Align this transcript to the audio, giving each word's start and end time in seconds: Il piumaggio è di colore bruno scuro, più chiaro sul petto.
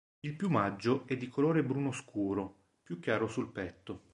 Il 0.21 0.35
piumaggio 0.35 1.03
è 1.05 1.15
di 1.15 1.29
colore 1.29 1.63
bruno 1.63 1.91
scuro, 1.91 2.61
più 2.81 2.97
chiaro 2.99 3.27
sul 3.27 3.51
petto. 3.51 4.05